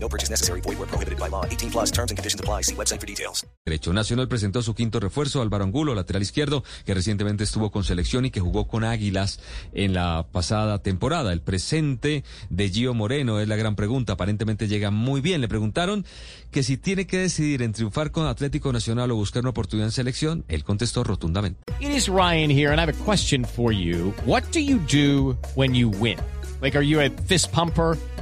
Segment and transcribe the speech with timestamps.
[0.00, 0.60] No purchase necessary.
[0.60, 1.44] Void where prohibited by law.
[1.44, 2.62] 18 plus terms and conditions apply.
[2.62, 3.44] See website for details.
[3.66, 8.24] Derecho Nacional presentó su quinto refuerzo, Álvaro Angulo, lateral izquierdo, que recientemente estuvo con selección
[8.24, 9.40] y que jugó con Águilas
[9.72, 11.32] en la pasada temporada.
[11.32, 14.14] El presente de Gio Moreno es la gran pregunta.
[14.14, 15.40] Aparentemente llega muy bien.
[15.40, 16.06] Le preguntaron
[16.50, 19.92] que si tiene que decidir en triunfar con Atlético Nacional o buscar una oportunidad en
[19.92, 21.60] selección, él contestó rotundamente.
[21.80, 24.14] It is Ryan here, and I have a question for you.
[24.24, 26.18] What do you do when you win?
[26.60, 27.96] Like, are you a fist pumper?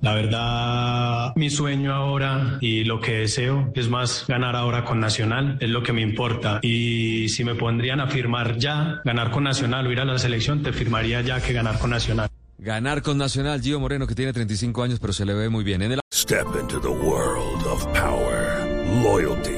[0.00, 5.58] La verdad, mi sueño ahora y lo que deseo es más ganar ahora con Nacional,
[5.60, 6.60] es lo que me importa.
[6.62, 10.62] Y si me pondrían a firmar ya, ganar con Nacional o ir a la selección,
[10.62, 12.28] te firmaría ya que ganar con Nacional.
[12.58, 15.82] Ganar con Nacional, Gio Moreno, que tiene 35 años, pero se le ve muy bien.
[15.82, 18.66] En el Step into the world of power,
[19.02, 19.57] loyalty,